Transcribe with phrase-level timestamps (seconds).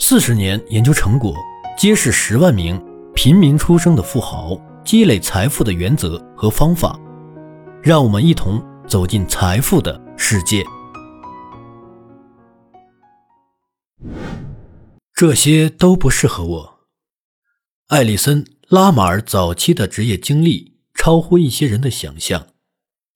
[0.00, 1.34] 四十年研究成果
[1.76, 2.80] 揭示十万名
[3.16, 6.98] 平民出生的富豪积累财富的原则和方法，
[7.82, 10.64] 让我们一同走进财富的世界。
[15.12, 16.78] 这些都不适合我。
[17.88, 22.46] 艾利森·拉马尔早期的职业经历超乎一些人的想象，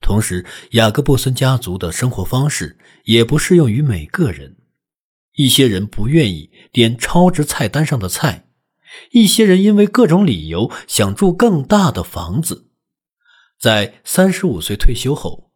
[0.00, 4.56] 同时雅各布森家族的生活方式也不适用于每个人。
[5.34, 8.48] 一些人不愿意点超值菜单上的菜，
[9.12, 12.68] 一些人因为各种理由想住更大的房子，
[13.58, 15.50] 在三十五岁退休后，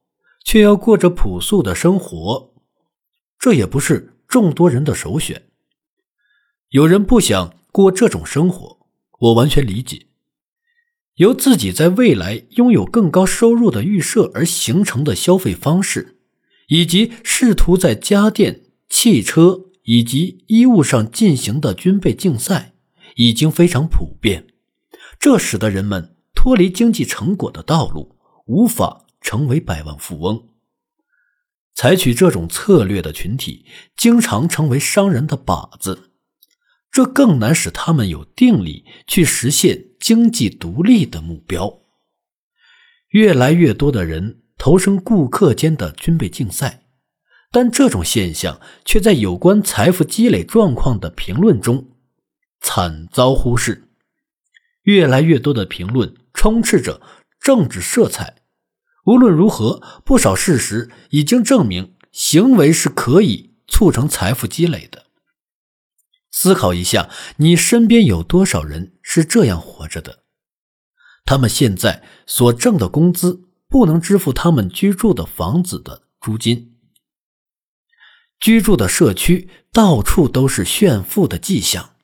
[0.44, 2.54] 却要过着朴素的生活，
[3.38, 5.50] 这也不是众多人的首选。
[6.70, 8.78] 有人不想过这种生活，
[9.18, 10.06] 我完全理解。
[11.16, 16.18] 由自己在未来拥有更高收入的预设而形成的消费方式，
[16.68, 19.65] 以及试图在家电、汽车。
[19.86, 22.74] 以及衣物上进行的军备竞赛
[23.14, 24.48] 已经非常普遍，
[25.18, 30.48] 这使得人们脱离经济成果的道路，无法成为百万富翁。
[31.72, 33.64] 采取这种策略的群体
[33.96, 36.10] 经常成为商人的靶子，
[36.90, 41.82] 这更难使他们有定力去实现经济独立的目标。
[43.10, 46.85] 越来越多的人投身顾客间的军备竞赛。
[47.50, 51.92] 但这种现象却在有关财富积累状况的评论中
[52.60, 53.88] 惨遭忽视。
[54.82, 57.00] 越来越多的评论充斥着
[57.40, 58.36] 政治色彩。
[59.06, 65.06] 无论如何，不少事实已经证明，行为是可以促成财富积累的。
[66.30, 70.24] 思考一下，你身边有多少人是这样活着的？
[71.24, 76.75] 他们现在所挣的工资不能支付他们居住的房子的租金。
[78.38, 81.96] 居住的社区到处都是炫富的迹象。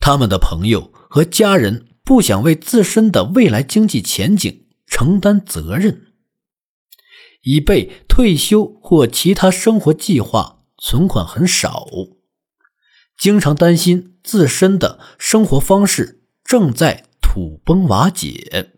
[0.00, 6.12] 他们的朋友和家人不想为自身的未来经济前景承担责任，
[7.42, 11.86] 已被退休或其他生活计划，存款很少，
[13.16, 18.72] 经常担心自身的生活方式正在土崩瓦解。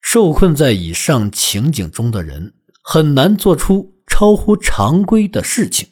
[0.00, 3.95] 受困在以上情景中的人很难做出。
[4.18, 5.90] 超乎常规的事情。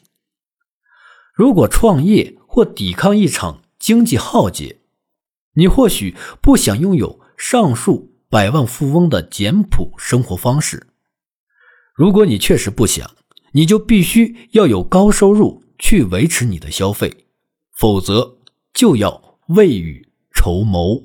[1.31, 4.79] 如果创业或抵抗一场经济浩劫，
[5.53, 10.87] 你或许不想拥有上述百万富翁的简朴生活方式。
[11.93, 13.07] 如果你确实不想，
[13.51, 17.27] 你就必须要有高收入去维持你的消费，
[17.77, 18.37] 否则
[18.73, 21.03] 就要未雨绸缪。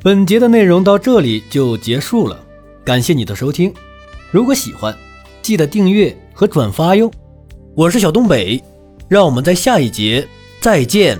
[0.00, 2.42] 本节的内容到这里就结束了，
[2.86, 3.70] 感谢你的收听。
[4.30, 4.94] 如果喜欢，
[5.40, 7.10] 记得订阅和转发哟。
[7.74, 8.62] 我是小东北，
[9.08, 10.26] 让我们在下一节
[10.60, 11.18] 再见。